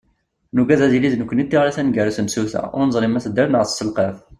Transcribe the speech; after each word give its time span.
Nugad 0.53 0.81
ad 0.85 0.93
yili 0.93 1.09
d 1.13 1.15
nekkni 1.17 1.41
i 1.43 1.45
d 1.45 1.47
tiɣri 1.49 1.71
taneggarut 1.75 2.19
n 2.21 2.25
tsuta 2.27 2.61
ur 2.77 2.83
neẓri 2.87 3.07
ma 3.09 3.19
tedder 3.25 3.47
neɣ 3.49 3.63
tesselqaf. 3.65 4.15